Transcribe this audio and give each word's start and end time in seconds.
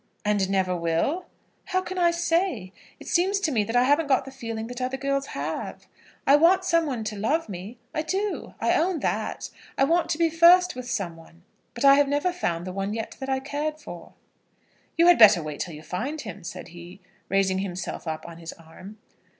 "And 0.25 0.49
never 0.49 0.75
will?" 0.75 1.27
"How 1.65 1.81
can 1.81 1.99
I 1.99 2.09
say? 2.09 2.73
It 2.99 3.07
seems 3.07 3.39
to 3.41 3.51
me 3.51 3.63
that 3.65 3.75
I 3.75 3.83
haven't 3.83 4.07
got 4.07 4.25
the 4.25 4.31
feeling 4.31 4.65
that 4.65 4.81
other 4.81 4.97
girls 4.97 5.27
have. 5.39 5.85
I 6.25 6.35
want 6.37 6.65
some 6.65 6.87
one 6.87 7.03
to 7.03 7.15
love 7.15 7.47
me; 7.47 7.77
I 7.93 8.01
do. 8.01 8.55
I 8.59 8.73
own 8.73 9.01
that. 9.01 9.51
I 9.77 9.83
want 9.83 10.09
to 10.09 10.17
be 10.17 10.31
first 10.31 10.73
with 10.75 10.89
some 10.89 11.15
one; 11.17 11.43
but 11.75 11.85
I 11.85 11.93
have 11.97 12.07
never 12.07 12.31
found 12.33 12.65
the 12.65 12.73
one 12.73 12.95
yet 12.95 13.15
that 13.19 13.29
I 13.29 13.41
cared 13.41 13.79
for." 13.79 14.13
"You 14.97 15.05
had 15.05 15.19
better 15.19 15.43
wait 15.43 15.59
till 15.59 15.75
you 15.75 15.83
find 15.83 16.19
him," 16.21 16.43
said 16.43 16.69
he, 16.69 16.99
raising 17.29 17.59
himself 17.59 18.07
up 18.07 18.27
on 18.27 18.37
his 18.39 18.53
arm. 18.53 18.97